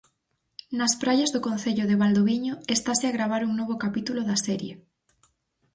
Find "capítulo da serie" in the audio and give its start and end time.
3.83-4.73